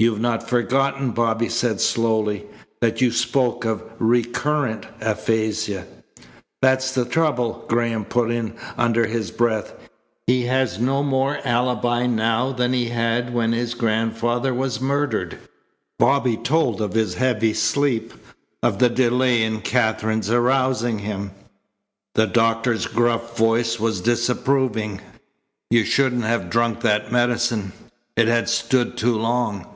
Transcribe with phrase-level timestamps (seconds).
[0.00, 2.46] "You've not forgotten," Bobby said slowly,
[2.80, 5.86] "that you spoke of a recurrent aphasia."
[6.62, 9.74] "That's the trouble," Graham put in under his breath.
[10.28, 15.36] "He has no more alibi now than he had when his grandfather was murdered."
[15.98, 18.14] Bobby told of his heavy sleep,
[18.62, 21.32] of the delay in Katherine's arousing him.
[22.14, 25.00] The doctor's gruff voice was disapproving.
[25.70, 27.72] "You shouldn't have drunk that medicine.
[28.14, 29.66] It had stood too long.